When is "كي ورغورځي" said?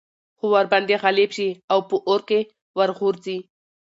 2.29-3.37